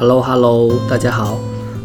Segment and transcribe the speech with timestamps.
[0.00, 1.40] Hello Hello，大家好，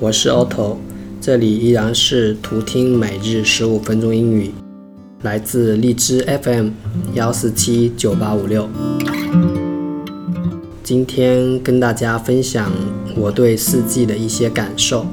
[0.00, 0.76] 我是 Otto，
[1.20, 4.50] 这里依然是图听每日十五分钟英语，
[5.20, 6.70] 来自荔枝 FM
[7.12, 8.66] 幺四七九八五六。
[10.82, 12.72] 今天跟大家分享
[13.14, 15.04] 我对四季的一些感受。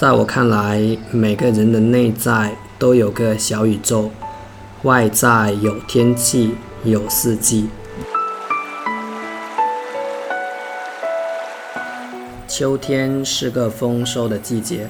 [0.00, 4.10] 在我看来，每个人的内在都有个小宇宙，
[4.84, 6.54] 外在有天气，
[6.84, 7.68] 有四季。
[12.48, 14.88] 秋天是个丰收的季节，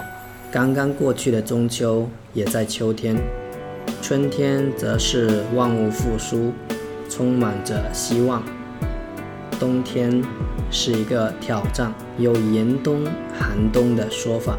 [0.49, 3.17] 刚刚过去的中秋也在秋天。
[4.01, 6.53] 春天则是万物复苏，
[7.09, 8.45] 充满着希望。
[9.59, 10.23] 冬天
[10.71, 13.05] 是一个挑战，有严冬、
[13.37, 14.57] 寒冬的说法。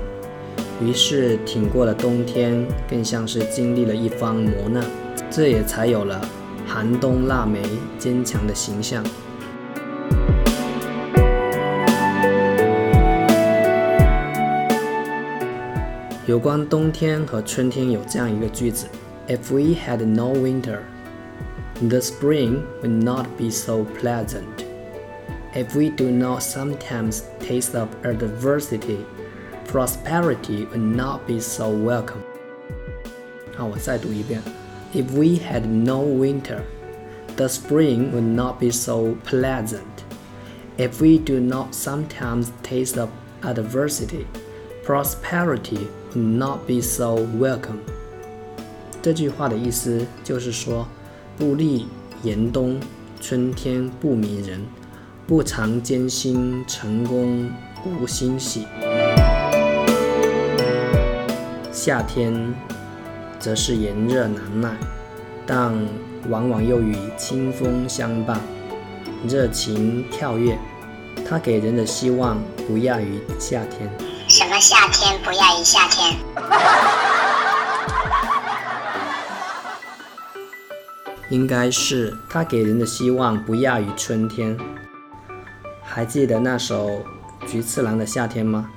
[0.82, 4.84] 于是挺过了冬天，更像是经历了一番磨难，
[5.30, 6.20] 这也才有了
[6.66, 7.62] 寒冬腊梅
[8.00, 9.04] 坚强的形象。
[16.28, 18.88] 有关冬天和春天有这样一个句子
[19.28, 20.80] ：If we had no winter,
[21.90, 24.66] the spring would not be so pleasant.
[25.54, 29.00] If we do not sometimes taste of adversity,
[29.71, 32.23] prosperity would not be so welcome.
[33.57, 34.43] 好，我再读一遍。
[34.95, 36.61] If we had no winter,
[37.37, 39.81] the spring would not be so pleasant.
[40.79, 43.11] If we do not sometimes taste of
[43.43, 44.27] adversity,
[44.85, 47.81] prosperity would not be so welcome.
[49.03, 50.87] 这句话的意思就是说，
[51.37, 51.87] 不历
[52.23, 52.81] 严冬，
[53.21, 54.61] 春天不迷人；
[55.27, 57.51] 不尝艰辛，成功
[57.85, 58.67] 无欣喜。
[61.84, 62.54] 夏天
[63.40, 64.78] 则是炎热难耐，
[65.48, 65.74] 但
[66.30, 68.40] 往往又与清风相伴，
[69.28, 70.56] 热情跳跃。
[71.28, 72.38] 它给人的希望
[72.68, 73.90] 不亚于夏天。
[74.28, 76.16] 什么夏天不亚于夏天？
[81.30, 84.56] 应该是它给人的希望不亚于春天。
[85.82, 87.04] 还记得那首
[87.48, 88.70] 菊次郎的夏天吗？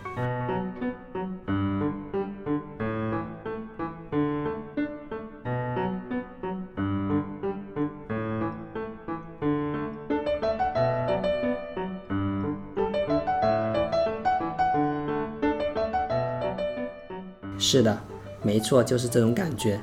[17.67, 17.99] 是的，
[18.43, 19.81] 没错，就是这种感觉。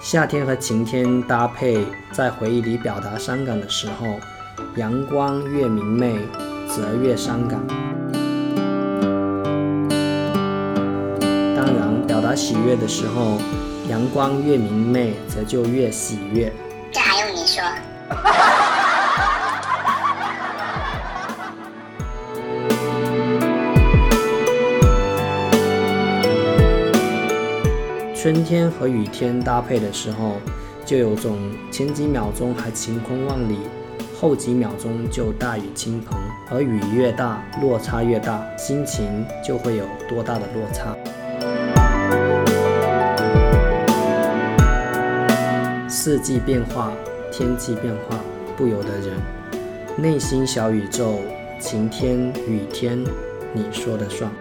[0.00, 4.06] 夏天和晴天搭配，在回忆里表达伤感的时候，
[4.76, 6.20] 阳光越明媚，
[6.68, 7.60] 则越伤感。
[11.56, 13.40] 当然，表达喜悦的时候，
[13.90, 16.52] 阳光越明媚，则就越喜悦。
[16.92, 17.60] 这还用你说？
[28.24, 30.36] 春天和雨天搭配的时候，
[30.82, 31.36] 就有种
[31.70, 33.58] 前几秒钟还晴空万里，
[34.18, 36.18] 后几秒钟就大雨倾盆。
[36.50, 40.96] 而雨越大，落差越大，心情就会有多大的落差。
[45.86, 46.92] 四季变化，
[47.30, 48.18] 天气变化，
[48.56, 49.20] 不由得人。
[49.98, 51.18] 内心小宇宙，
[51.60, 53.04] 晴天雨天，
[53.52, 54.32] 你说的算。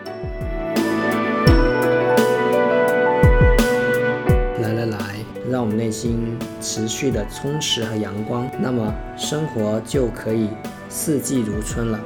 [5.49, 10.49] 让我们内心持续的充实和阳光，那么生活就可以
[10.87, 11.99] 四季如春了。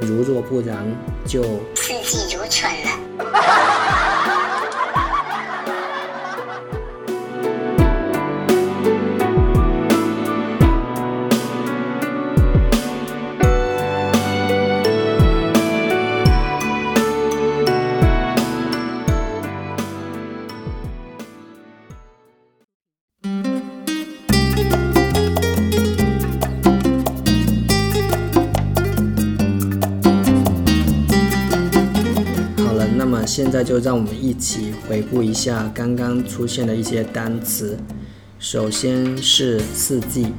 [0.00, 0.86] 如若不然，
[1.26, 1.42] 就
[1.74, 2.87] 四季如春了。
[33.38, 37.78] 现在就让我们一起回顾一下刚刚出现的一些单词。
[38.40, 40.32] 首先是四季：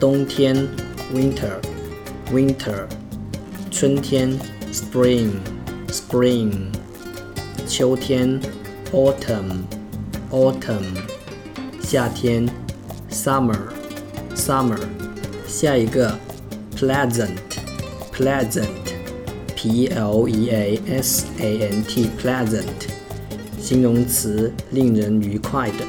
[0.00, 0.66] 冬天
[1.14, 2.88] （winter），winter；
[3.70, 4.36] 春天
[4.72, 6.50] （spring），spring；
[7.68, 8.40] 秋天
[8.90, 10.82] （autumn），autumn；
[11.80, 12.50] 夏天
[13.12, 14.80] summer，summer。
[15.46, 16.18] 下一个
[16.76, 18.91] ：pleasant，pleasant
[19.61, 22.89] ，pleasant，pleasant，p l e a s a n t，pleasant，
[23.59, 25.85] 形容词，令人愉快的。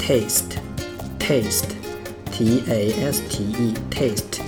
[0.00, 4.40] taste，taste，t a s t e，taste，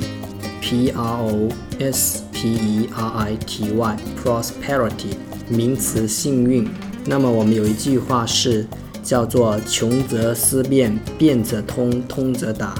[0.62, 1.50] p r o
[1.80, 5.15] s P e r i t y, prosperity
[5.49, 6.69] 名词幸运。
[7.07, 8.67] 那么我们有一句话是
[9.03, 12.75] 叫做穷则思变，变则通，通则达。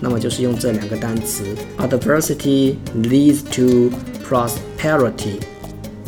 [0.00, 1.44] 那么就是用这两个单词
[1.78, 3.90] ，adversity leads to
[4.26, 5.38] prosperity.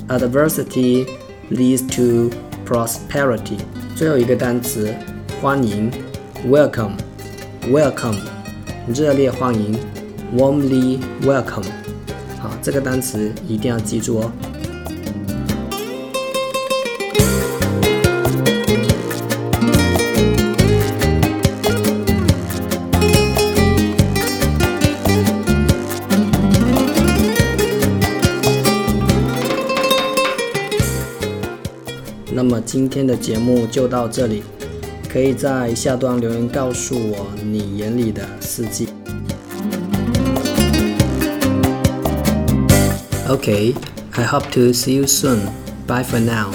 [0.08, 1.06] Adversity
[1.50, 2.30] leads to
[2.66, 3.58] prosperity.
[3.94, 4.94] 最后一个单词，
[5.40, 5.90] 欢迎
[6.46, 6.92] ，welcome,
[7.68, 8.18] welcome。
[8.94, 9.76] 热烈欢迎
[10.36, 11.64] ，warmly welcome。
[12.66, 14.32] 这个单词一定要记住哦。
[32.32, 34.42] 那么今天的节目就到这里。
[35.08, 38.95] 可以在下端留言告诉我你眼里的四季。
[43.28, 43.74] Okay,
[44.16, 45.50] I hope to see you soon.
[45.86, 46.52] Bye for now.